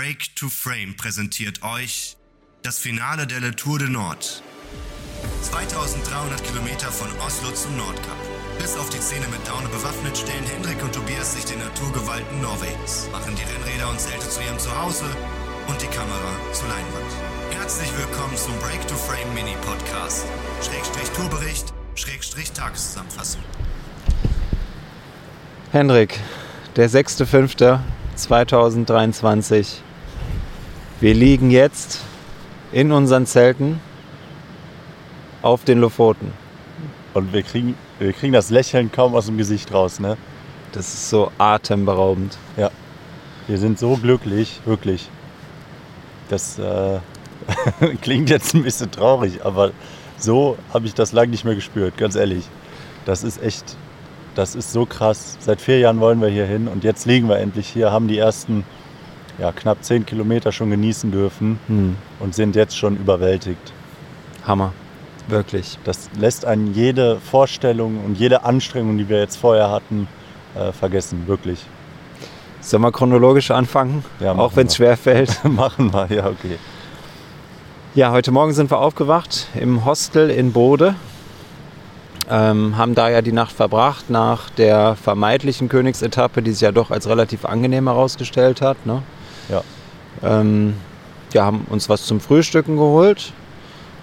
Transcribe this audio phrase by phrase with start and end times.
[0.00, 2.16] Break to Frame präsentiert euch
[2.62, 4.42] das Finale der Le Tour de Nord.
[5.42, 8.16] 2300 Kilometer von Oslo zum Nordkap.
[8.58, 13.10] Bis auf die Zähne mit Daune bewaffnet stellen Hendrik und Tobias sich den Naturgewalten Norwegens,
[13.12, 15.04] machen die Rennräder und Zelte zu ihrem Zuhause
[15.68, 17.12] und die Kamera zur Leinwand.
[17.50, 20.24] Herzlich willkommen zum Break to Frame Mini Podcast.
[20.62, 23.42] Schrägstrich Tourbericht, Schrägstrich Tageszusammenfassung.
[25.72, 26.18] Hendrik,
[26.76, 29.82] der 6.5.2023.
[31.00, 32.02] Wir liegen jetzt
[32.72, 33.80] in unseren Zelten
[35.40, 36.30] auf den Lofoten.
[37.14, 40.18] Und wir kriegen, wir kriegen das Lächeln kaum aus dem Gesicht raus, ne?
[40.72, 42.36] Das ist so atemberaubend.
[42.58, 42.70] Ja.
[43.48, 45.08] Wir sind so glücklich, wirklich.
[46.28, 47.00] Das äh,
[48.02, 49.72] klingt jetzt ein bisschen traurig, aber
[50.18, 52.44] so habe ich das lange nicht mehr gespürt, ganz ehrlich.
[53.06, 53.64] Das ist echt,
[54.34, 55.38] das ist so krass.
[55.40, 58.18] Seit vier Jahren wollen wir hier hin und jetzt liegen wir endlich hier, haben die
[58.18, 58.64] ersten
[59.38, 61.96] ja, knapp zehn Kilometer schon genießen dürfen Hm.
[62.18, 63.72] und sind jetzt schon überwältigt.
[64.46, 64.72] Hammer.
[65.28, 65.78] Wirklich.
[65.84, 70.08] Das lässt einen jede Vorstellung und jede Anstrengung, die wir jetzt vorher hatten,
[70.56, 71.64] äh, vergessen, wirklich.
[72.60, 74.04] Sollen wir chronologisch anfangen?
[74.18, 75.42] Ja, Auch wenn es schwer fällt.
[75.44, 76.58] Machen wir, ja, okay.
[77.94, 80.94] Ja, heute Morgen sind wir aufgewacht im Hostel in Bode.
[82.28, 86.90] Ähm, haben da ja die Nacht verbracht nach der vermeintlichen Königsetappe, die sich ja doch
[86.92, 88.84] als relativ angenehm herausgestellt hat.
[88.86, 89.02] Ne?
[89.50, 89.62] Ja.
[90.22, 90.74] Ähm,
[91.32, 93.32] ja, haben uns was zum Frühstücken geholt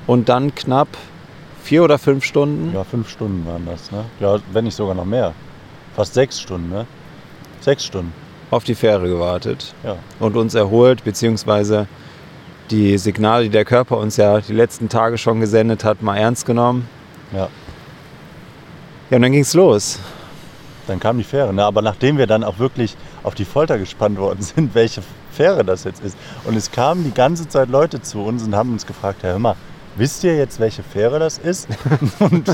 [0.05, 0.87] und dann knapp
[1.63, 2.73] vier oder fünf Stunden.
[2.73, 4.05] Ja, fünf Stunden waren das, ne?
[4.19, 5.33] Ja, wenn nicht sogar noch mehr.
[5.95, 6.85] Fast sechs Stunden, ne?
[7.59, 8.13] Sechs Stunden,
[8.51, 9.97] auf die Fähre gewartet ja.
[10.19, 11.87] und uns erholt, beziehungsweise
[12.71, 16.45] die Signale, die der Körper uns ja die letzten Tage schon gesendet hat, mal ernst
[16.45, 16.87] genommen.
[17.33, 17.49] Ja.
[19.09, 19.99] Ja, und dann ging's los.
[20.85, 21.63] Dann kam die Fähre, ne?
[21.63, 25.01] Aber nachdem wir dann auch wirklich auf die Folter gespannt worden sind, welche
[25.37, 26.17] Fähre das jetzt ist.
[26.45, 29.55] Und es kamen die ganze Zeit Leute zu uns und haben uns gefragt, Herr Hör
[29.95, 31.67] wisst ihr jetzt, welche Fähre das ist?
[32.19, 32.47] und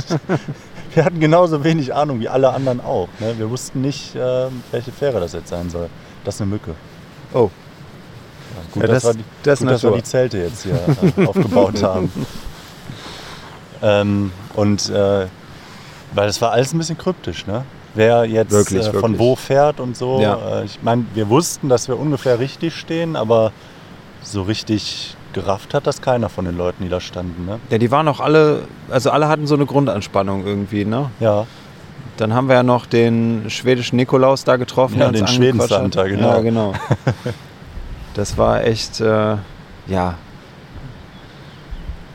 [0.94, 3.07] wir hatten genauso wenig Ahnung wie alle anderen auch.
[3.19, 3.35] Ne?
[3.38, 5.90] Wir wussten nicht, äh, welche Fähre das jetzt sein soll.
[6.25, 6.75] Das ist eine Mücke.
[7.34, 7.50] Oh,
[8.56, 10.80] Ja, gut, Ja, das- wir die, das gut, dass wir die Zelte jetzt hier
[11.18, 12.12] äh, aufgebaut haben.
[13.86, 15.28] Ähm, und äh,
[16.13, 17.66] weil es war alles ein bisschen kryptisch, ne?
[17.96, 19.20] Wer jetzt Wirklich, äh, von wirklich.
[19.20, 20.20] wo fährt und so.
[20.20, 20.62] Ja.
[20.62, 23.52] Äh, ich meine, wir wussten, dass wir ungefähr richtig stehen, aber
[24.22, 27.46] so richtig gerafft hat das keiner von den Leuten, die da standen.
[27.46, 27.59] Ne?
[27.70, 31.09] Ja, die waren auch alle, also alle hatten so eine Grundanspannung irgendwie, ne?
[31.20, 31.46] Ja,
[32.18, 35.00] Dann haben wir ja noch den schwedischen Nikolaus da getroffen.
[35.00, 35.31] Ja, den hat.
[35.31, 36.30] Schweden-Santa, genau.
[36.30, 36.74] Ja, genau.
[38.14, 39.38] Das war echt, äh,
[39.88, 40.16] ja,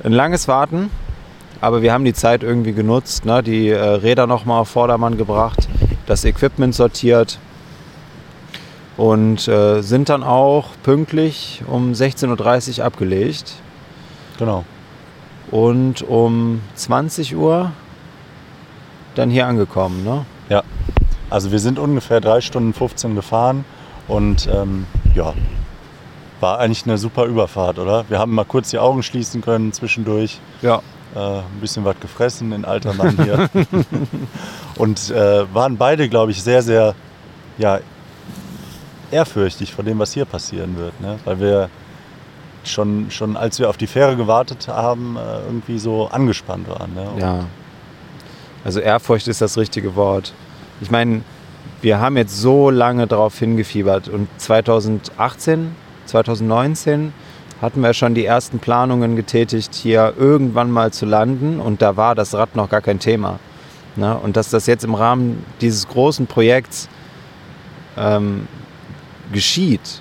[0.05, 0.91] ein langes Warten.
[1.61, 3.43] Aber wir haben die Zeit irgendwie genutzt, ne?
[3.43, 5.69] die äh, Räder nochmal auf Vordermann gebracht,
[6.07, 7.39] das Equipment sortiert
[8.97, 13.55] und äh, sind dann auch pünktlich um 16.30 Uhr abgelegt.
[14.39, 14.65] genau.
[15.51, 17.73] und um 20 Uhr
[19.15, 20.05] dann hier angekommen.
[20.05, 20.27] Ne?
[20.49, 20.63] Ja.
[21.31, 23.65] Also wir sind ungefähr drei Stunden 15 gefahren
[24.07, 25.35] und ähm, ja,
[26.41, 28.05] war eigentlich eine super Überfahrt, oder?
[28.09, 30.41] Wir haben mal kurz die Augen schließen können zwischendurch.
[30.63, 30.83] Ja.
[31.15, 33.49] Äh, ein bisschen was gefressen in alter Mann hier.
[34.77, 36.95] und äh, waren beide, glaube ich, sehr, sehr
[37.57, 37.81] ja,
[39.11, 41.01] ehrfürchtig vor dem, was hier passieren wird.
[41.01, 41.19] Ne?
[41.25, 41.71] Weil wir
[42.65, 46.95] schon, schon, als wir auf die Fähre gewartet haben, äh, irgendwie so angespannt waren.
[46.95, 47.09] Ne?
[47.19, 47.45] Ja.
[48.65, 50.33] Also Ehrfurcht ist das richtige Wort.
[50.81, 51.23] Ich meine,
[51.81, 55.75] wir haben jetzt so lange darauf hingefiebert und 2018,
[56.07, 57.13] 2019
[57.61, 62.15] hatten wir schon die ersten Planungen getätigt, hier irgendwann mal zu landen und da war
[62.15, 63.39] das Rad noch gar kein Thema.
[63.97, 64.17] Ne?
[64.17, 66.89] Und dass das jetzt im Rahmen dieses großen Projekts
[67.97, 68.47] ähm,
[69.33, 70.01] geschieht,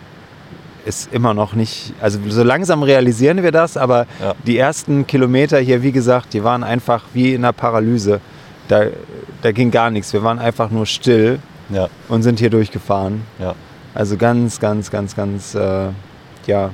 [0.85, 4.35] ist immer noch nicht, also so langsam realisieren wir das, aber Ja.
[4.46, 8.22] die ersten Kilometer hier, wie gesagt, die waren einfach wie in einer Paralyse.
[8.69, 8.84] Da,
[9.41, 10.13] da ging gar nichts.
[10.13, 13.23] Wir waren einfach nur still Ja, und sind hier durchgefahren.
[13.40, 13.56] ja.
[13.94, 15.88] Also ganz, ganz, ganz, ganz, äh,
[16.46, 16.69] ja,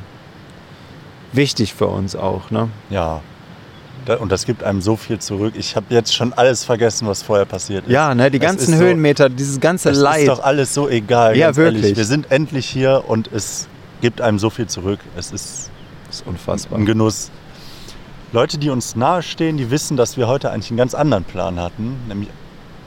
[1.34, 2.52] wichtig für uns auch.
[2.52, 2.70] Ne?
[2.90, 3.22] ja.
[4.20, 5.53] Und das gibt einem so viel zurück.
[5.56, 7.91] Ich habe jetzt schon alles vergessen, was vorher passiert ist.
[7.94, 10.24] Ja, ne, die ganzen ist so- Höhenmeter, dieses ganze Es Leid.
[10.24, 11.38] ist doch alles so egal.
[11.38, 11.76] Ja, ganz ehrlich.
[11.84, 11.96] wirklich.
[11.97, 13.70] Wir sind endlich hier und es
[14.02, 15.00] gibt einem so viel zurück.
[15.16, 15.70] Es ist
[16.08, 16.80] das ist unfassbar.
[16.80, 17.32] ein Genuss.
[18.34, 21.96] Leute, die uns nahestehen, die wissen, dass wir heute eigentlich einen ganz anderen Plan hatten.
[22.09, 22.28] Nämlich,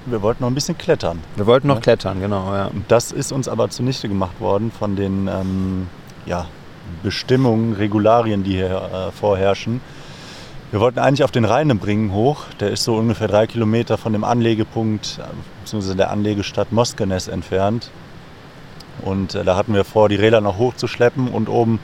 [0.05, 1.21] wir wollten noch ein bisschen klettern.
[1.37, 1.81] Wir wollten noch Ja.
[1.81, 2.53] klettern, genau.
[2.55, 2.67] Ja.
[2.67, 5.87] Und das ist uns aber zunichte gemacht worden von den ähm,
[6.27, 6.47] ja,
[7.03, 9.81] Bestimmungen, Regularien, die hier äh, vorherrschen.
[10.71, 12.45] Wir wollten eigentlich auf den Rheinebringen hoch.
[12.59, 15.23] Der ist so ungefähr drei Kilometer von dem Anlegepunkt, äh,
[15.63, 17.91] beziehungsweise der Anlegestadt Moskenes entfernt.
[19.03, 21.79] Und äh, da hatten wir vor, die Räder noch hochzuschleppen und oben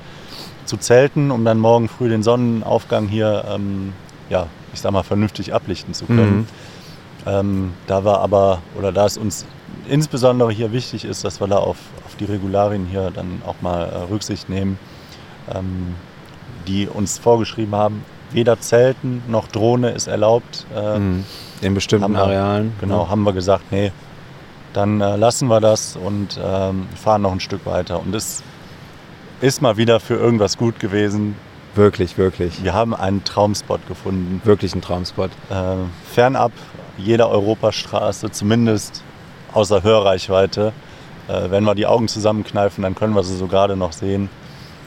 [0.64, 3.92] zu zelten, um dann morgen früh den Sonnenaufgang hier, ähm,
[4.30, 6.36] ja, ich sag mal, vernünftig ablichten zu können.
[6.38, 6.46] Mhm.
[7.26, 9.46] Ähm, da war aber, oder da es uns
[9.88, 11.76] insbesondere hier wichtig ist, dass wir da auf,
[12.06, 14.78] auf die Regularien hier dann auch mal äh, Rücksicht nehmen,
[15.54, 15.94] ähm,
[16.66, 20.66] die uns vorgeschrieben haben, weder Zelten noch Drohne ist erlaubt.
[20.74, 21.24] Äh, Mhm.
[21.60, 22.72] In bestimmten wir- Arealen.
[22.80, 23.92] Genau, haben wir gesagt, nee,
[24.72, 28.00] dann äh, lassen wir das und ähm, fahren noch ein Stück weiter.
[28.00, 28.42] Und es
[29.40, 31.36] ist mal wieder für irgendwas gut gewesen.
[31.74, 32.62] Wirklich, wirklich.
[32.64, 34.40] Wir haben einen Traumspot gefunden.
[34.44, 35.30] Wirklich ein Traumspot.
[35.50, 35.54] Äh,
[36.12, 36.52] fernab
[36.98, 39.02] jeder Europastraße, zumindest
[39.52, 40.72] außer Hörreichweite.
[41.28, 44.28] Äh, wenn wir die Augen zusammenkneifen, dann können wir sie so gerade noch sehen.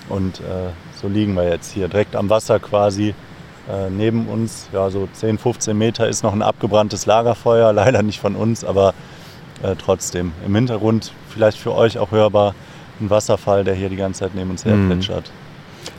[0.10, 0.70] Und äh,
[1.02, 3.14] so liegen wir jetzt hier direkt am Wasser quasi.
[3.68, 7.74] Äh, neben uns, ja, so 10, 15 Meter, ist noch ein abgebranntes Lagerfeuer.
[7.74, 8.94] Leider nicht von uns, aber
[9.64, 10.32] äh, trotzdem.
[10.46, 12.54] Im Hintergrund, vielleicht für euch auch hörbar,
[13.02, 14.88] ein Wasserfall, der hier die ganze Zeit neben uns her Mhm.
[14.90, 15.32] plätschert.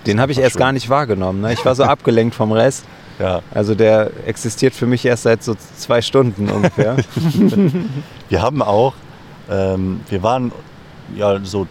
[0.07, 0.61] Den habe ich erst schön.
[0.61, 1.41] gar nicht wahrgenommen.
[1.41, 1.53] Ne?
[1.53, 2.85] Ich war so abgelenkt vom Rest.
[3.19, 6.97] Ja, Also der existiert für mich erst seit so zwei Stunden ungefähr.
[8.29, 8.93] Wir haben auch,
[9.51, 10.53] ähm, wir waren
[11.17, 11.67] ja so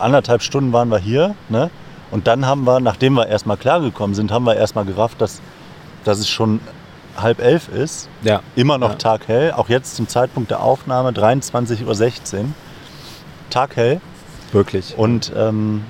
[0.00, 1.70] anderthalb Stunden waren wir hier, ne?
[2.10, 5.40] Und dann haben wir, nachdem wir erstmal klargekommen sind, haben wir erstmal gerafft, dass,
[6.04, 6.60] dass es schon
[7.16, 8.08] halb elf ist.
[8.22, 8.40] ja.
[8.56, 8.94] Immer noch Ja.
[8.96, 12.44] taghell, auch jetzt zum Zeitpunkt der Aufnahme 23.16 Uhr.
[13.50, 14.00] Taghell.
[14.52, 14.96] Wirklich.
[14.96, 15.84] Und ähm,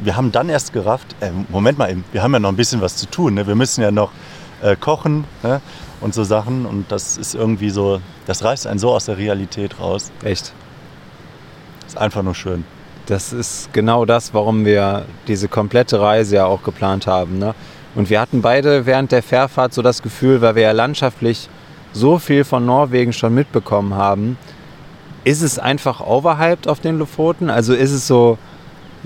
[0.00, 2.80] wir haben dann erst gerafft, äh, Moment mal eben, wir haben ja noch ein bisschen
[2.80, 3.34] was zu tun.
[3.34, 3.46] Ne?
[3.46, 4.10] Wir müssen ja noch
[4.60, 5.60] äh, kochen ne?
[6.00, 6.66] und so Sachen.
[6.66, 10.10] Und das ist irgendwie so, das reißt einen so aus der Realität raus.
[10.24, 10.52] Echt.
[11.92, 12.64] Ist einfach nur schön.
[13.04, 17.38] Das ist genau das, warum wir diese komplette Reise ja auch geplant haben.
[17.38, 17.54] Ne?
[17.94, 21.50] Und wir hatten beide während der Fährfahrt so das Gefühl, weil wir ja landschaftlich
[21.92, 24.38] so viel von Norwegen schon mitbekommen haben,
[25.24, 27.50] ist es einfach overhyped auf den Lofoten?
[27.50, 28.38] Also ist es so,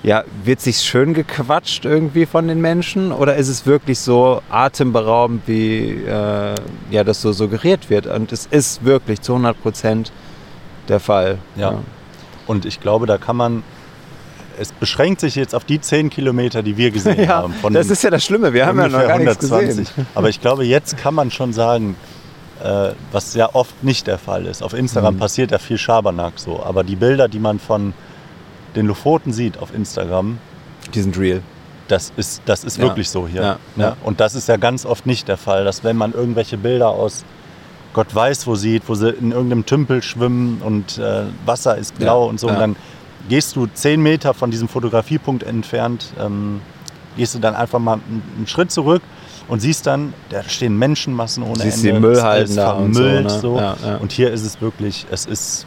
[0.04, 3.10] ja, wird sich schön gequatscht irgendwie von den Menschen?
[3.10, 6.54] Oder ist es wirklich so atemberaubend, wie äh,
[6.92, 8.06] ja, das so suggeriert wird?
[8.06, 10.12] Und es ist wirklich zu 100 Prozent
[10.86, 11.38] der Fall.
[11.56, 11.80] Ja.
[12.46, 13.62] Und ich glaube, da kann man,
[14.58, 17.52] es beschränkt sich jetzt auf die 10 Kilometer, die wir gesehen Ja, haben.
[17.54, 18.52] Von das ist ja das Schlimme.
[18.52, 19.86] Wir haben ja noch gar nichts gesehen.
[20.14, 21.96] Aber ich glaube, jetzt kann man schon sagen,
[22.62, 24.62] äh, was ja oft nicht der Fall ist.
[24.62, 25.18] Auf Instagram Mhm.
[25.18, 26.62] passiert ja viel Schabernack so.
[26.64, 27.92] Aber die Bilder, die man von
[28.74, 30.38] den Lofoten sieht auf Instagram,
[30.94, 31.42] Die sind real.
[31.88, 32.84] das ist, das ist Ja.
[32.84, 33.42] wirklich so hier.
[33.42, 33.84] Ja, Ne?
[33.84, 33.96] ja.
[34.04, 37.24] Und das ist ja ganz oft nicht der Fall, dass wenn man irgendwelche Bilder aus
[37.96, 42.24] Gott weiß wo sieht, wo sie in irgendeinem Tümpel schwimmen und äh, Wasser ist blau
[42.24, 42.52] Ja, und so, ja.
[42.52, 42.76] und dann
[43.30, 46.60] gehst du zehn Meter von diesem Fotografiepunkt entfernt, ähm,
[47.16, 49.00] gehst du dann einfach mal einen, Schritt zurück
[49.48, 51.88] und siehst dann, da stehen Menschenmassen ohne Siehst Ende.
[51.88, 53.40] die ist Müllhalden alles da und so, vermüllt ne?
[53.40, 53.58] so.
[53.58, 53.96] Ja.
[53.96, 55.64] Und hier ist es wirklich, es ist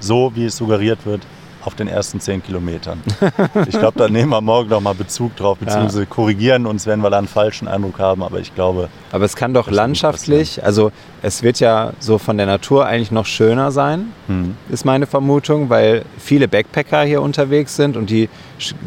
[0.00, 1.20] so, wie es suggeriert wird,
[1.64, 3.00] auf den ersten zehn Kilometern.
[3.68, 7.10] ich glaube, da nehmen wir morgen noch mal Bezug drauf, beziehungsweise korrigieren uns, wenn wir
[7.10, 8.22] da einen falschen Eindruck haben.
[8.22, 10.90] Aber ich glaube, Aber es kann doch landschaftlich, also
[11.22, 15.70] es wird ja so von der Natur eigentlich noch schöner sein, hm, ist meine Vermutung,
[15.70, 18.28] weil viele Backpacker hier unterwegs sind und die,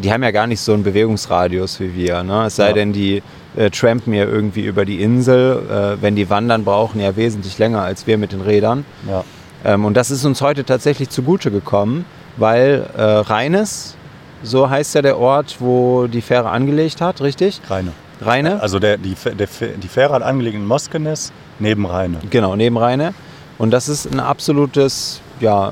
[0.01, 2.24] die haben ja gar nicht so einen Bewegungsradius wie wir.
[2.24, 2.45] Ne?
[2.48, 2.74] Es sei Ja.
[2.74, 3.24] denn, die
[3.56, 5.95] äh, trampen ja irgendwie über die Insel.
[5.98, 8.83] Äh, wenn die wandern, brauchen ja wesentlich länger als wir mit den Rädern.
[9.07, 9.24] ja,
[9.63, 12.04] Ähm, und das ist uns heute tatsächlich zugute gekommen,
[12.38, 13.96] weil äh, Rheines,
[14.44, 17.62] so heißt ja der Ort, wo die Fähre angelegt hat, richtig?
[17.70, 17.92] Rheine.
[18.22, 18.62] Rheine?
[18.62, 22.20] Also der, die, der, die Fähre hat angelegt in Moskenes neben Rheine.
[22.30, 23.13] Genau, neben Rheine.
[23.58, 25.72] Und das ist ein absolutes, ja,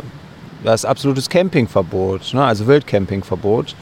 [0.63, 2.43] das ist absolutes Campingverbot, ne?
[2.43, 3.75] also Wildcampingverbot.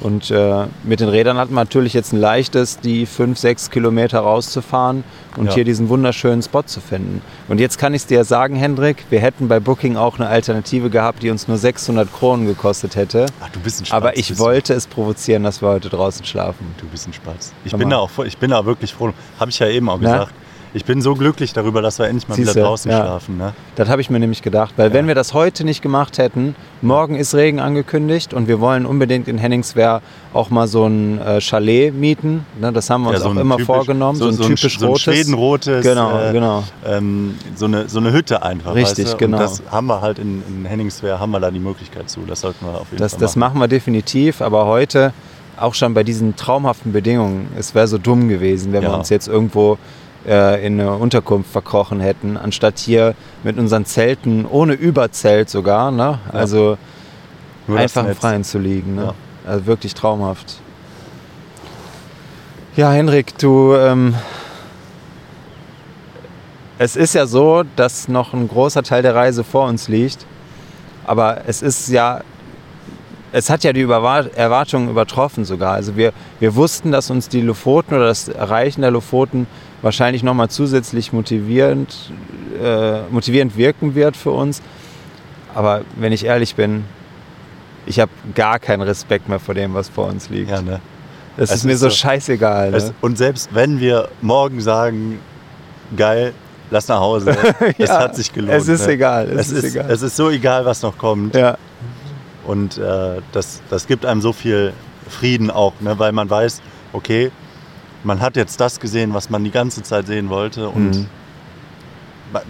[0.00, 4.20] Und äh, mit den Rädern hat man natürlich jetzt ein leichtes, die 5, 6 Kilometer
[4.20, 5.04] rauszufahren
[5.36, 5.52] und Ja.
[5.54, 7.20] hier diesen wunderschönen Spot zu finden.
[7.48, 10.88] Und jetzt kann ich es dir sagen, Hendrik, wir hätten bei Booking auch eine Alternative
[10.88, 13.26] gehabt, die uns nur 600 Kronen gekostet hätte.
[13.42, 13.96] Ach, du bist ein Spatz.
[13.96, 14.38] Aber ich du.
[14.38, 16.74] wollte es provozieren, dass wir heute draußen schlafen.
[16.80, 17.52] Du bist ein Spatz.
[17.66, 19.12] Ich bin, da auch, ich bin da wirklich froh.
[19.38, 20.12] Habe ich ja eben auch Na?
[20.12, 20.32] gesagt.
[20.72, 22.98] Ich bin so glücklich darüber, dass wir endlich mal Siehste, wieder draußen ja.
[22.98, 23.36] schlafen.
[23.38, 23.54] Ne?
[23.74, 24.94] Das habe ich mir nämlich gedacht, weil Ja.
[24.94, 29.26] wenn wir das heute nicht gemacht hätten, morgen ist Regen angekündigt und wir wollen unbedingt
[29.26, 30.00] in Henningswehr
[30.32, 32.46] auch mal so ein äh, Chalet mieten.
[32.60, 34.84] Ne, das haben wir uns Ja, so auch immer typisch- vorgenommen, so, ein typisch so
[34.84, 35.02] ein rotes.
[35.02, 36.62] schwedenrotes, Genau, äh, genau.
[36.86, 38.72] ähm, so, eine, so eine Hütte einfach.
[38.76, 39.18] Richtig, weißt du?
[39.18, 39.38] genau.
[39.38, 42.20] Und das haben wir halt in, in Henningswehr, haben wir da die Möglichkeit zu.
[42.28, 43.58] Das sollten wir auf jeden Das, Fall das machen.
[43.58, 45.12] machen wir definitiv, aber heute
[45.56, 47.48] auch schon bei diesen traumhaften Bedingungen.
[47.58, 48.94] Es wäre so dumm gewesen, wenn wir Ja.
[48.96, 49.76] uns jetzt irgendwo
[50.26, 56.18] äh, in eine Unterkunft verkrochen hätten, anstatt hier mit unseren Zelten, ohne Überzelt sogar, ne?
[56.32, 56.38] Ja.
[56.38, 56.78] also
[57.66, 58.14] das einfach im.
[58.14, 58.96] Freien zu liegen.
[58.96, 59.04] Ne?
[59.04, 59.14] Ja.
[59.46, 60.60] Also wirklich traumhaft.
[62.76, 63.74] Ja, Henrik, du.
[63.74, 64.14] Ähm,
[66.78, 70.24] es ist ja so, dass noch ein großer Teil der Reise vor uns liegt.
[71.04, 72.22] Aber es ist ja,
[73.32, 75.74] es hat ja die Erwartungen übertroffen sogar.
[75.74, 79.46] Also wir, wir wussten, dass uns die Lofoten oder das Erreichen der Lofoten
[79.82, 81.94] wahrscheinlich nochmal zusätzlich motivierend,
[82.62, 84.60] äh, motivierend wirken wird für uns.
[85.54, 86.84] Aber wenn ich ehrlich bin,
[87.86, 90.50] ich habe gar keinen Respekt mehr vor dem, was vor uns liegt.
[90.50, 90.80] Ja, ne?
[91.36, 92.74] Es Es ist mir so so- scheißegal.
[92.74, 92.94] Es, Ne?
[93.00, 95.18] und selbst wenn wir morgen sagen,
[95.96, 96.32] geil,
[96.70, 97.30] lass nach Hause,
[97.78, 98.52] es Ja, hat sich gelohnt.
[98.60, 98.92] es ist ne?
[98.92, 99.90] egal, es Es, ist ist, egal.
[99.90, 101.34] es ist so egal, was noch kommt.
[101.34, 101.56] Ja,
[102.46, 104.72] Und äh, das, das gibt einem so viel
[105.08, 105.98] Frieden auch, ne?
[105.98, 107.30] weil man weiß, okay,
[108.04, 110.68] man hat jetzt das gesehen, was man die ganze Zeit sehen wollte.
[110.68, 111.06] Und Mhm.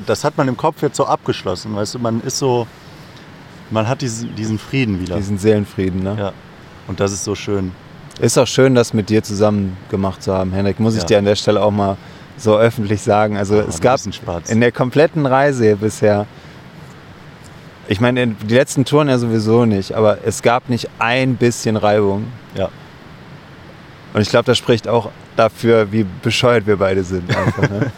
[0.06, 1.74] das hat man im Kopf jetzt so abgeschlossen.
[1.74, 2.66] Weißt du, man ist so,
[3.70, 5.16] man hat diesen, diesen Frieden wieder.
[5.16, 6.02] diesen Seelenfrieden.
[6.02, 6.16] Ne?
[6.18, 6.32] ja.
[6.86, 7.72] Und das ist so schön.
[8.20, 10.78] Ist auch schön, das mit dir zusammen gemacht zu haben, Henrik.
[10.80, 11.06] Muss ich Ja.
[11.06, 11.96] dir an der Stelle auch mal
[12.36, 13.36] so öffentlich sagen.
[13.36, 13.98] Also Oh, es gab
[14.48, 16.26] in der kompletten Reise bisher,
[17.88, 22.26] ich meine, die letzten Touren ja sowieso nicht, aber es gab nicht ein bisschen Reibung.
[22.54, 22.68] Ja.
[24.12, 27.34] Und ich glaube, das spricht auch dafür, wie bescheuert wir beide sind.
[27.36, 27.92] Einfach, ne?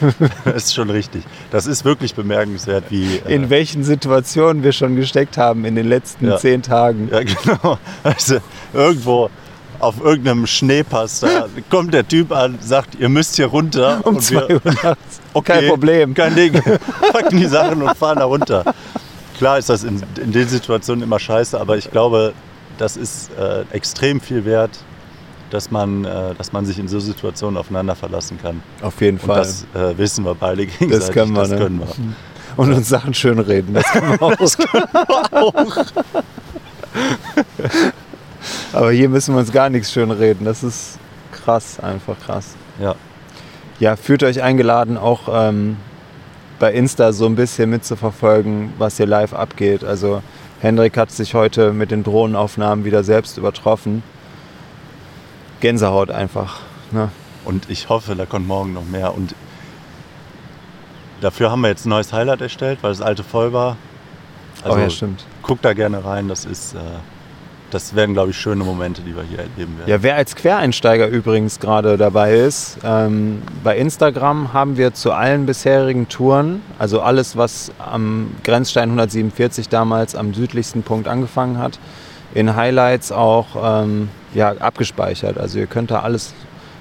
[0.44, 1.22] Das ist schon richtig.
[1.50, 3.16] Das ist wirklich bemerkenswert, wie.
[3.26, 6.36] äh, In welchen Situationen wir schon gesteckt haben in den letzten Ja.
[6.36, 7.08] zehn Tagen.
[7.10, 7.78] Ja, genau.
[8.02, 8.38] Also
[8.74, 9.30] irgendwo
[9.78, 14.00] auf irgendeinem Schneepass, da kommt der Typ an, sagt, ihr müsst hier runter.
[14.04, 15.20] Um und zwei Uhr nachts.
[15.32, 16.14] okay, Kein Problem.
[16.14, 16.52] Kein Ding.
[17.12, 18.64] Packen die Sachen und fahren da runter.
[19.36, 22.32] Klar ist das in, in den Situationen immer scheiße, aber ich glaube,
[22.78, 24.70] das ist äh, extrem viel wert,
[25.50, 28.62] dass man, äh, dass man sich in so Situationen aufeinander verlassen kann.
[28.82, 29.38] Auf jeden Und Fall.
[29.38, 31.12] das äh, wissen wir beide gegenseitig.
[31.14, 31.58] können wir, Das ne?
[31.58, 31.86] können wir.
[32.56, 33.74] Und uns Sachen schönreden.
[33.74, 34.32] Das kann man auch.
[38.72, 40.44] Aber hier müssen wir uns gar nichts schönreden.
[40.44, 40.98] Das ist
[41.32, 42.54] krass, einfach krass.
[42.80, 42.94] Ja.
[43.80, 45.76] Ja, fühlt euch eingeladen, auch ähm,
[46.58, 49.84] bei Insta so ein bisschen mitzuverfolgen, was hier live abgeht.
[49.84, 50.22] Also
[50.60, 54.02] Hendrik hat sich heute mit den Drohnenaufnahmen wieder selbst übertroffen.
[55.60, 56.60] Gänsehaut einfach.
[56.90, 57.10] Ne?
[57.44, 59.14] Und ich hoffe, da kommt morgen noch mehr.
[59.14, 59.34] Und
[61.20, 63.76] dafür haben wir jetzt ein neues Highlight erstellt, weil das alte voll war.
[64.62, 65.26] Also oh ja, stimmt.
[65.42, 66.28] guckt da gerne rein.
[66.28, 66.78] Das ist, äh,
[67.74, 69.90] das werden, glaube ich, schöne Momente, die wir hier erleben werden.
[69.90, 75.44] Ja, wer als Quereinsteiger übrigens gerade dabei ist, ähm, bei Instagram haben wir zu allen
[75.44, 81.80] bisherigen Touren, also alles, was am Grenzstein 147 damals am südlichsten Punkt angefangen hat,
[82.32, 85.36] in Highlights auch ähm, ja, abgespeichert.
[85.36, 86.32] Also ihr könnt da alles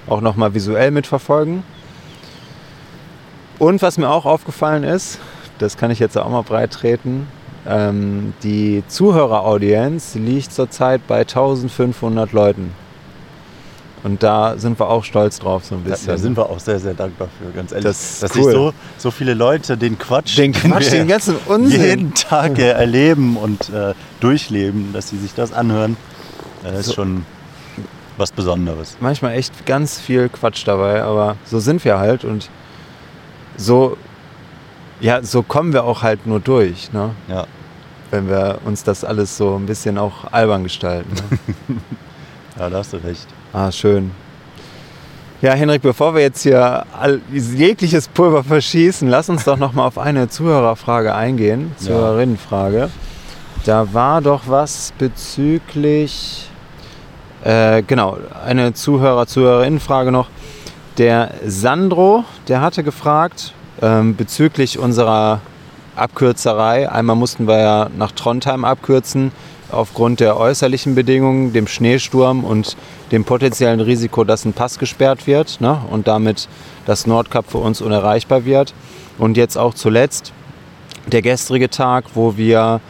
[0.07, 1.63] auch nochmal visuell mitverfolgen.
[3.57, 5.19] Und was mir auch aufgefallen ist,
[5.57, 7.27] das kann ich jetzt auch mal breit treten,
[7.67, 12.71] ähm, die Zuhöreraudienz liegt zurzeit bei 1500 Leuten.
[14.03, 16.07] Und da sind wir auch stolz drauf, so ein Da, bisschen.
[16.09, 17.85] da sind wir auch sehr, sehr dankbar für, ganz ehrlich.
[17.85, 18.43] Das ist dass cool.
[18.43, 21.81] sich so, so viele Leute den Quatsch, den Quatsch, den ganzen Unsinn.
[21.81, 25.95] jeden Tag äh, erleben und äh, durchleben, dass sie sich das anhören,
[26.65, 26.93] äh, ist So.
[26.95, 27.25] schon
[28.17, 28.97] was Besonderes.
[28.99, 32.49] Manchmal echt ganz viel Quatsch dabei, aber so sind wir halt und
[33.55, 33.95] so,
[35.03, 37.11] ja, so kommen wir auch halt nur durch, ne?
[37.27, 37.45] Ja.
[38.09, 41.13] wenn wir uns das alles so ein bisschen auch albern gestalten.
[41.67, 41.75] Ne?
[42.59, 43.27] ja, da hast du recht.
[43.51, 44.11] Ah, schön.
[45.41, 49.85] Ja, Henrik, bevor wir jetzt hier all, jegliches Pulver verschießen, lass uns doch noch mal
[49.85, 51.73] auf eine Zuhörerfrage eingehen.
[51.79, 52.89] Zuhörerinnenfrage.
[53.65, 56.49] Da war doch was bezüglich,
[57.43, 60.29] äh, genau, eine Zuhörer, Zuhörerinnenfrage noch.
[60.97, 65.41] Der Sandro, der hatte gefragt ähm, bezüglich unserer
[65.95, 66.89] Abkürzerei.
[66.89, 69.31] Einmal mussten wir ja nach Trondheim abkürzen
[69.71, 72.77] aufgrund der äußerlichen Bedingungen, dem Schneesturm und
[73.11, 75.81] dem potenziellen Risiko, dass ein Pass gesperrt wird ne?
[75.89, 76.47] und damit
[76.85, 78.73] das Nordkap für uns unerreichbar wird.
[79.17, 80.31] Und jetzt auch zuletzt
[81.07, 82.81] der gestrige Tag, wo wir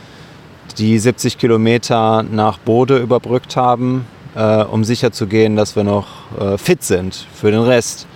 [0.78, 6.08] die 70 Kilometer nach Bode überbrückt haben, äh, um sicherzugehen, dass wir noch
[6.40, 8.08] äh, fit sind für den Rest.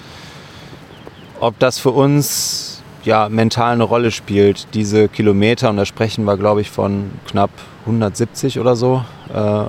[1.39, 2.66] Ob das für uns
[3.07, 7.51] ja, mental eine Rolle spielt, diese Kilometer, und da sprechen wir, glaube ich, von knapp
[7.85, 9.01] 170 oder so,
[9.33, 9.63] äh,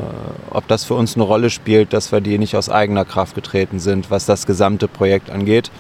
[0.51, 3.79] ob das für uns eine Rolle spielt, dass wir die nicht aus eigener Kraft getreten
[3.79, 5.71] sind, was das gesamte Projekt angeht.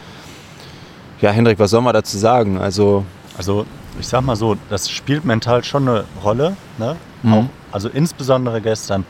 [1.20, 2.58] Ja, Hendrik, was soll man dazu sagen?
[2.58, 3.04] Also,
[3.36, 3.66] Also
[3.98, 6.56] ich sag mal so, das spielt mental schon eine Rolle.
[6.78, 6.94] Ne?
[7.24, 7.32] Mhm.
[7.32, 9.04] Auch, also insbesondere gestern.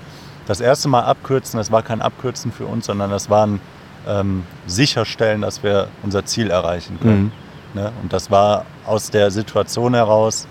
[0.47, 3.61] Das erste Mal abkürzen, das war kein Abkürzen für uns, sondern das war ein
[4.09, 7.31] ähm, Sicherstellen, dass wir unser Ziel erreichen können.
[7.79, 7.93] Ne?
[8.03, 10.49] Und das war aus der Situation heraus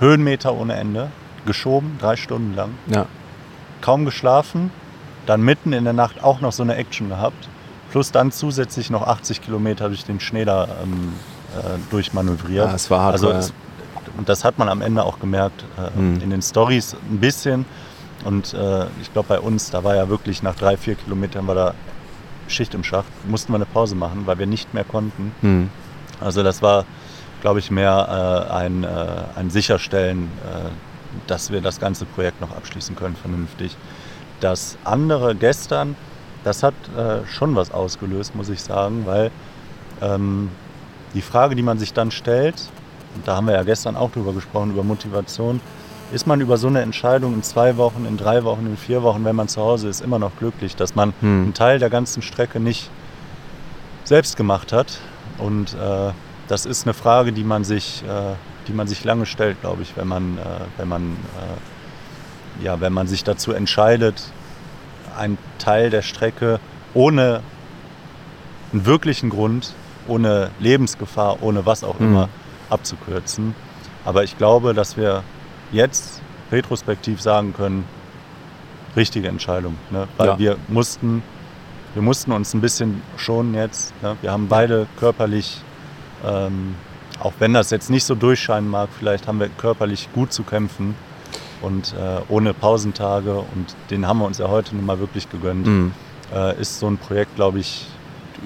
[0.00, 1.08] Höhenmeter ohne Ende,
[1.46, 3.06] geschoben, drei Stunden lang, ja,
[3.80, 4.70] kaum geschlafen,
[5.24, 7.48] dann mitten in der Nacht auch noch so eine Action gehabt,
[7.90, 11.14] plus dann zusätzlich noch 80 Kilometer durch den Schnee da ähm,
[11.56, 12.68] äh, durchmanövriert.
[12.68, 13.12] ja, es war hart.
[13.14, 13.54] Also es,
[14.18, 16.20] Und das hat man am Ende auch gemerkt äh, mhm.
[16.20, 17.64] in den Stories ein bisschen.
[18.24, 21.54] Und äh, ich glaube, bei uns, da war ja wirklich nach drei, vier Kilometern war
[21.54, 21.74] da
[22.48, 25.32] Schicht im Schacht, mussten wir eine Pause machen, weil wir nicht mehr konnten.
[25.40, 25.70] Mhm.
[26.20, 26.84] Also das war,
[27.40, 28.88] glaube ich, mehr äh, ein, äh,
[29.36, 30.70] ein Sicherstellen, äh,
[31.26, 33.76] dass wir das ganze Projekt noch abschließen können, vernünftig.
[34.40, 35.96] Das andere gestern,
[36.44, 39.30] das hat äh, schon was ausgelöst, muss ich sagen, weil
[40.00, 40.50] ähm,
[41.14, 42.68] die Frage, die man sich dann stellt,
[43.14, 45.60] und da haben wir ja gestern auch drüber gesprochen, über Motivation,
[46.12, 49.24] ist man über so eine Entscheidung in zwei Wochen, in drei Wochen, in vier Wochen,
[49.24, 51.42] wenn man zu Hause ist, immer noch glücklich, dass man hm.
[51.44, 52.90] einen Teil der ganzen Strecke nicht
[54.04, 55.00] selbst gemacht hat.
[55.38, 56.12] Und äh,
[56.48, 58.34] das ist eine Frage, die man sich, äh,
[58.68, 60.40] die man sich lange stellt, glaube ich, wenn man, äh,
[60.76, 64.32] wenn man, äh, ja, wenn man sich dazu entscheidet,
[65.16, 66.60] einen Teil der Strecke
[66.94, 67.42] ohne
[68.72, 69.74] einen wirklichen Grund,
[70.08, 72.06] ohne Lebensgefahr, ohne was auch hm.
[72.06, 72.28] immer
[72.70, 73.54] abzukürzen.
[74.04, 75.22] Aber ich glaube, dass wir
[75.72, 76.20] jetzt
[76.52, 77.84] retrospektiv sagen können,
[78.96, 79.76] richtige Entscheidung.
[79.90, 80.06] Ne?
[80.16, 80.38] Weil ja.
[80.38, 81.22] wir mussten,
[81.96, 83.94] wir mussten uns ein bisschen schonen jetzt.
[84.02, 84.18] Ne?
[84.20, 85.62] Wir haben beide körperlich,
[86.26, 86.74] ähm,
[87.20, 90.94] auch wenn das jetzt nicht so durchscheinen mag, vielleicht haben wir körperlich gut zu kämpfen
[91.62, 95.66] und äh, ohne Pausentage und den haben wir uns ja heute nun mal wirklich gegönnt.
[95.66, 95.92] Mhm.
[96.34, 97.86] Äh, ist so ein Projekt, glaube ich,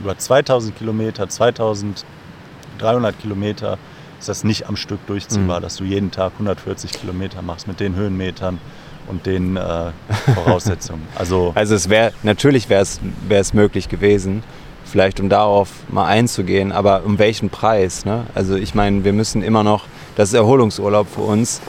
[0.00, 3.78] über 2000 Kilometer, 2300 Kilometer
[4.20, 5.62] ist das nicht am Stück durchziehbar, mhm.
[5.64, 8.60] dass du jeden Tag 140 Kilometer machst mit den Höhenmetern
[9.08, 9.90] und den äh,
[10.34, 11.06] Voraussetzungen.
[11.16, 12.82] Also, also es wäre natürlich wäre
[13.28, 14.42] es möglich gewesen,
[14.90, 18.04] vielleicht um darauf mal einzugehen, aber um welchen Preis?
[18.04, 18.26] Ne?
[18.34, 19.84] Also ich meine, wir müssen immer noch,
[20.16, 21.60] das ist Erholungsurlaub für uns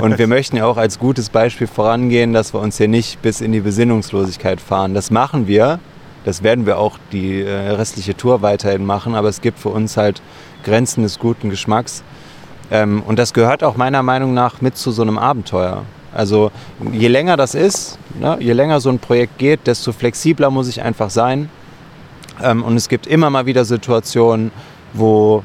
[0.00, 3.40] und wir möchten ja auch als gutes Beispiel vorangehen, dass wir uns hier nicht bis
[3.40, 4.94] in die Besinnungslosigkeit fahren.
[4.94, 5.78] Das machen wir,
[6.24, 9.96] das werden wir auch die äh, restliche Tour weiterhin machen, aber es gibt für uns
[9.96, 10.20] halt
[10.64, 12.02] Grenzen des guten Geschmacks.
[12.70, 15.84] Ähm, und das gehört auch meiner Meinung nach mit zu so einem Abenteuer.
[16.12, 16.50] Also
[16.92, 20.82] je länger das ist, ne, je länger so ein Projekt geht, desto flexibler muss ich
[20.82, 21.48] einfach sein.
[22.42, 24.50] Ähm, und es gibt immer mal wieder Situationen,
[24.92, 25.44] wo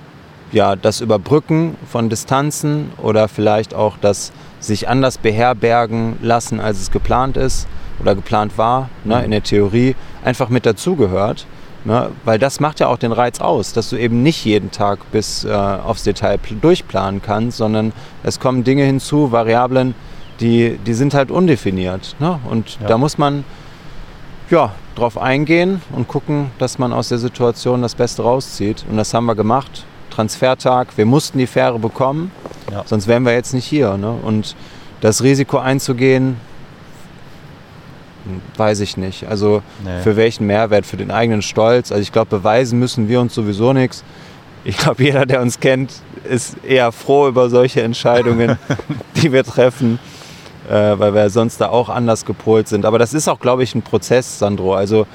[0.51, 6.91] ja, das Überbrücken von Distanzen oder vielleicht auch das sich anders beherbergen lassen, als es
[6.91, 7.67] geplant ist
[7.99, 11.45] oder geplant war, ne, in der Theorie, einfach mit dazugehört.
[11.83, 12.09] Ne?
[12.23, 15.45] Weil das macht ja auch den Reiz aus, dass du eben nicht jeden Tag bis
[15.45, 19.93] äh, aufs Detail durchplanen kannst, sondern es kommen Dinge hinzu, Variablen,
[20.39, 22.15] die, die sind halt undefiniert.
[22.19, 22.39] Ne?
[22.49, 22.87] Und ja.
[22.87, 23.43] da muss man
[24.49, 28.85] ja, drauf eingehen und gucken, dass man aus der Situation das Beste rauszieht.
[28.89, 29.85] Und das haben wir gemacht.
[30.11, 32.31] Transfertag, wir mussten die Fähre bekommen,
[32.71, 32.83] ja.
[32.85, 33.97] sonst wären wir jetzt nicht hier.
[33.97, 34.11] Ne?
[34.11, 34.55] Und
[35.01, 36.37] das Risiko einzugehen,
[38.55, 39.27] weiß ich nicht.
[39.27, 40.01] Also nee.
[40.01, 41.91] für welchen Mehrwert, für den eigenen Stolz.
[41.91, 44.03] Also ich glaube, beweisen müssen wir uns sowieso nichts.
[44.63, 45.91] Ich glaube, jeder, der uns kennt,
[46.23, 48.57] ist eher froh über solche Entscheidungen,
[49.21, 49.99] die wir treffen,
[50.69, 52.85] äh, weil wir sonst da auch anders gepolt sind.
[52.85, 54.75] Aber das ist auch, glaube ich, ein Prozess, Sandro.
[54.75, 55.07] Also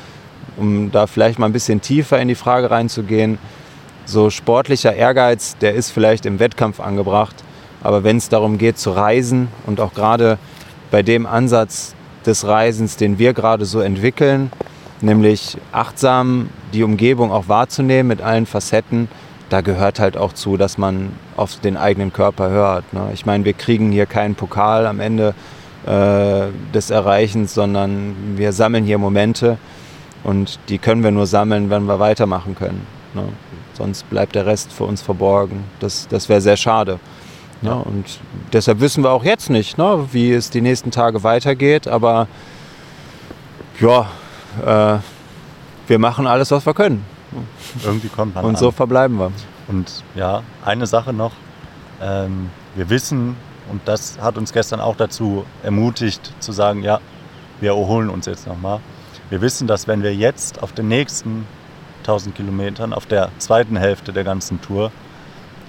[0.57, 3.39] um da vielleicht mal ein bisschen tiefer in die Frage reinzugehen,
[4.05, 7.37] so sportlicher Ehrgeiz, der ist vielleicht im Wettkampf angebracht.
[7.83, 10.39] Aber wenn es darum geht zu reisen und auch gerade
[10.91, 11.95] bei dem Ansatz,
[12.27, 14.53] des Reisens, den wir gerade so entwickeln,
[15.01, 19.09] nämlich achtsam die Umgebung auch wahrzunehmen mit allen Facetten.
[19.51, 22.93] Da gehört halt auch zu, dass man auf den eigenen Körper hört.
[22.93, 23.11] Ne?
[23.13, 25.35] Ich meine, wir kriegen hier keinen Pokal am Ende
[25.87, 29.59] äh, des Erreichens, sondern wir sammeln hier Momente
[30.25, 32.87] und die können wir nur sammeln, wenn wir weitermachen können.
[33.15, 33.25] Ne?
[33.75, 35.65] Sonst bleibt der Rest für uns verborgen.
[35.81, 37.01] Das, das wäre sehr schade.
[37.63, 37.75] Ja.
[37.77, 37.83] Ne?
[37.83, 38.21] Und
[38.53, 41.89] deshalb wissen wir auch jetzt nicht, ne, wie es die nächsten Tage weitergeht.
[41.89, 42.29] Aber
[43.81, 44.11] ja,
[44.65, 44.99] äh,
[45.87, 47.05] wir machen alles, was wir können.
[47.85, 49.33] Irgendwie kommt man Und so verbleiben wir.
[49.69, 51.33] Und ja, eine Sache noch.
[52.01, 53.37] Ähm, wir wissen,
[53.71, 57.01] und das hat uns gestern auch dazu ermutigt, zu sagen, ja,
[57.61, 58.81] wir erholen uns jetzt nochmal.
[59.29, 61.47] Wir wissen, dass wenn wir jetzt auf den nächsten
[62.01, 64.91] 1000 Kilometern, auf der zweiten Hälfte der ganzen Tour,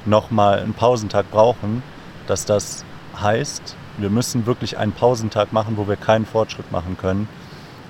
[0.05, 1.83] nochmal einen Pausentag brauchen,
[2.27, 2.83] dass das
[3.21, 7.27] heißt, wir müssen wirklich einen Pausentag machen, wo wir keinen Fortschritt machen können,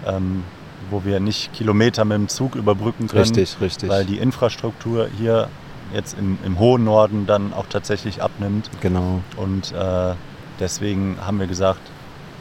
[0.06, 0.44] ähm,
[0.92, 3.22] wo wir nicht Kilometer mit dem Zug überbrücken können.
[3.22, 3.90] Richtig, richtig.
[3.90, 5.50] Weil die Infrastruktur hier
[5.94, 8.70] jetzt im, im hohen Norden dann auch tatsächlich abnimmt.
[8.82, 9.22] Genau.
[9.38, 10.14] Und äh,
[10.60, 11.82] deswegen haben wir gesagt,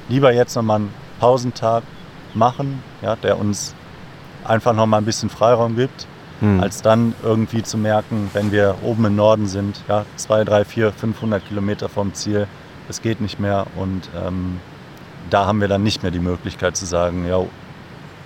[0.08, 1.82] lieber jetzt nochmal einen Pausentag
[2.34, 3.74] machen, ja, der uns
[4.44, 6.06] einfach nochmal ein bisschen Freiraum gibt
[6.40, 6.60] hm.
[6.60, 10.92] als dann irgendwie zu merken, wenn wir oben im Norden sind, ja, 2, 3, 4,
[10.92, 12.46] 500 Kilometer vom Ziel,
[12.88, 14.58] es geht nicht mehr und ähm,
[15.28, 17.40] da haben wir dann nicht mehr die Möglichkeit zu sagen, ja,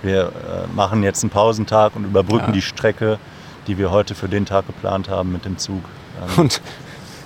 [0.05, 2.53] wir äh, machen jetzt einen Pausentag und überbrücken ja.
[2.53, 3.19] die Strecke,
[3.67, 5.83] die wir heute für den Tag geplant haben mit dem Zug.
[6.21, 6.61] Ähm, und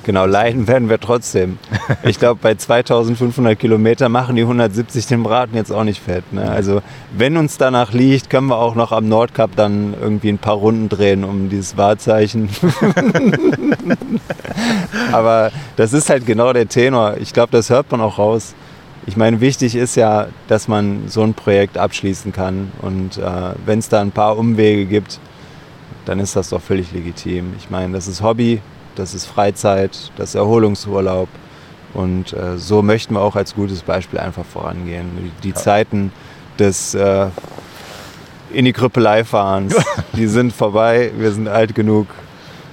[0.03, 1.59] Genau, leiden werden wir trotzdem.
[2.03, 6.31] Ich glaube, bei 2500 Kilometern machen die 170 den Braten jetzt auch nicht fett.
[6.31, 6.49] Ne?
[6.49, 6.81] Also,
[7.15, 10.89] wenn uns danach liegt, können wir auch noch am Nordkap dann irgendwie ein paar Runden
[10.89, 12.49] drehen um dieses Wahrzeichen.
[15.11, 17.15] Aber das ist halt genau der Tenor.
[17.19, 18.55] Ich glaube, das hört man auch raus.
[19.07, 22.71] Ich meine, wichtig ist ja, dass man so ein Projekt abschließen kann.
[22.81, 25.19] Und äh, wenn es da ein paar Umwege gibt,
[26.05, 27.53] dann ist das doch völlig legitim.
[27.57, 28.61] Ich meine, das ist Hobby,
[28.95, 31.29] das ist Freizeit, das ist Erholungsurlaub.
[31.93, 35.07] Und äh, so möchten wir auch als gutes Beispiel einfach vorangehen.
[35.17, 35.55] Die, die ja.
[35.55, 36.11] Zeiten
[36.59, 37.27] des äh,
[38.51, 39.75] in die Krüppelei fahrens,
[40.13, 42.07] die sind vorbei, wir sind alt genug.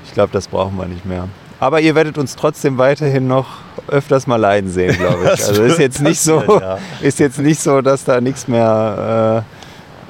[0.07, 1.29] Ich glaube, das brauchen wir nicht mehr.
[1.61, 3.47] Aber ihr werdet uns trotzdem weiterhin noch
[3.89, 5.43] öfters mal leiden sehen, glaube ich.
[5.47, 6.43] Also ist jetzt nicht so,
[7.01, 9.45] ist jetzt nicht so, dass da nichts mehr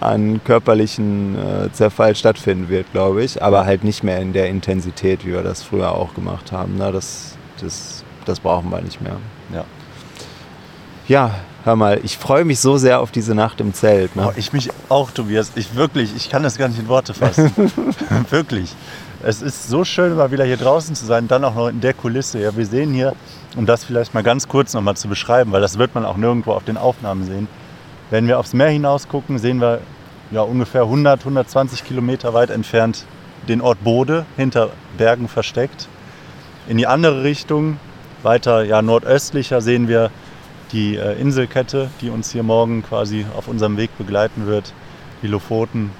[0.00, 3.42] äh, an körperlichen äh, Zerfall stattfinden wird, glaube ich.
[3.42, 6.74] Aber halt nicht mehr in der Intensität, wie wir das früher auch gemacht haben.
[6.78, 9.16] Na, das, das, das brauchen wir nicht mehr.
[9.52, 9.64] Ja.
[11.08, 11.34] Ja,
[11.66, 14.14] hör mal, ich freue mich so sehr auf diese Nacht im Zelt.
[14.14, 14.28] Ne?
[14.28, 15.50] Oh, ich mich auch, Tobias.
[15.56, 17.50] Ich wirklich, ich kann das gar nicht in Worte fassen.
[18.30, 18.72] wirklich.
[19.24, 21.92] Es ist so schön, mal wieder hier draußen zu sein, dann auch noch in der
[21.92, 22.38] Kulisse.
[22.38, 23.14] Ja, wir sehen hier,
[23.56, 26.16] um das vielleicht mal ganz kurz noch mal zu beschreiben, weil das wird man auch
[26.16, 27.48] nirgendwo auf den Aufnahmen sehen.
[28.10, 29.80] Wenn wir aufs Meer hinaus gucken, sehen wir
[30.30, 33.04] ja, ungefähr 100, 120 Kilometer weit entfernt
[33.48, 35.88] den Ort Bode hinter Bergen versteckt.
[36.68, 37.80] In die andere Richtung,
[38.22, 40.12] weiter ja, nordöstlicher, sehen wir
[40.72, 44.72] die äh, Inselkette, die uns hier morgen quasi auf unserem Weg begleiten wird,
[45.22, 45.90] die Lofoten.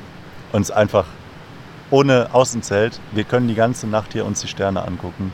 [0.53, 1.07] Uns einfach
[1.91, 3.01] ohne Außenzelt.
[3.13, 5.33] Wir können die ganze Nacht hier uns die Sterne angucken.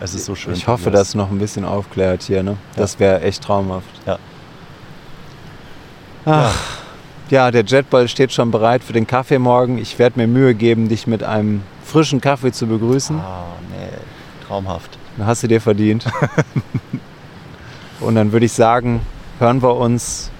[0.00, 0.54] Es ist so schön.
[0.54, 2.42] Ich hoffe, dass noch ein bisschen aufklärt hier.
[2.42, 2.56] Ne?
[2.76, 3.88] Das wäre echt traumhaft.
[4.06, 4.18] Ja.
[6.24, 6.80] Ach,
[7.30, 7.46] ja.
[7.46, 9.78] ja, der Jetball steht schon bereit für den Kaffee morgen.
[9.78, 13.18] Ich werde mir Mühe geben, dich mit einem frischen Kaffee zu begrüßen.
[13.18, 14.98] Ah, nee, traumhaft.
[15.16, 16.06] Dann hast du dir verdient.
[18.04, 19.00] Und dann würde ich sagen,
[19.38, 20.30] hören wir uns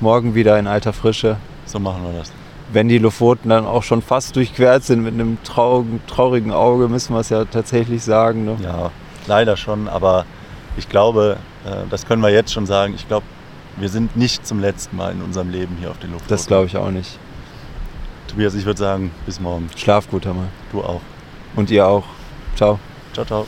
[0.00, 1.36] morgen wieder in alter Frische.
[1.66, 2.32] So machen wir das
[2.72, 7.14] wenn die Lofoten dann auch schon fast durchquert sind mit einem traurigen, traurigen Auge, müssen
[7.14, 8.44] wir es ja tatsächlich sagen.
[8.44, 8.56] Ne?
[8.62, 8.90] Ja,
[9.26, 10.24] leider schon, aber
[10.76, 13.26] ich glaube, äh, das können wir jetzt schon sagen, ich glaube,
[13.76, 16.28] wir sind nicht zum letzten Mal in unserem Leben hier auf den Lofoten.
[16.28, 17.18] Das glaube ich auch nicht.
[18.28, 19.68] Tobias, ich würde sagen, bis morgen.
[19.76, 20.48] Schlaf gut, Hammer.
[20.70, 21.00] Du auch.
[21.56, 22.04] Und ihr auch.
[22.54, 22.78] Ciao.
[23.12, 23.46] Ciao, ciao.